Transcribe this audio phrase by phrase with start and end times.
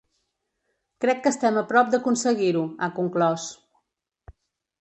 [1.05, 3.47] Crec que estem a prop d’aconseguir-ho, ha conclòs.